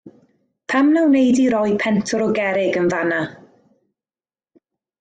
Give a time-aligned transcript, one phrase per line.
[0.69, 3.21] Pam na wnei di roi pentwr o gerrig yn fan 'na?